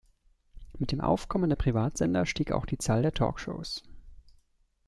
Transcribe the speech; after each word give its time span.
Mit 0.79 0.91
dem 0.91 0.99
Aufkommen 0.99 1.49
der 1.51 1.57
Privatsender 1.57 2.25
stieg 2.25 2.53
auch 2.53 2.65
die 2.65 2.79
Zahl 2.79 3.03
der 3.03 3.13
Talkshows. 3.13 3.83